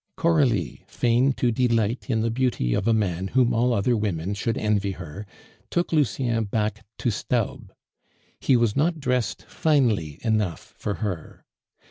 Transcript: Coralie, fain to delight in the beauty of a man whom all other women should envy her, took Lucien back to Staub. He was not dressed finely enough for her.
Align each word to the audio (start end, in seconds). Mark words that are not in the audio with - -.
Coralie, 0.15 0.83
fain 0.87 1.31
to 1.33 1.51
delight 1.51 2.09
in 2.09 2.21
the 2.21 2.31
beauty 2.31 2.73
of 2.73 2.87
a 2.87 2.91
man 2.91 3.27
whom 3.27 3.53
all 3.53 3.71
other 3.71 3.95
women 3.95 4.33
should 4.33 4.57
envy 4.57 4.93
her, 4.93 5.27
took 5.69 5.93
Lucien 5.93 6.45
back 6.45 6.83
to 6.97 7.11
Staub. 7.11 7.71
He 8.39 8.57
was 8.57 8.75
not 8.75 8.99
dressed 8.99 9.43
finely 9.43 10.17
enough 10.23 10.73
for 10.75 10.95
her. 11.05 11.45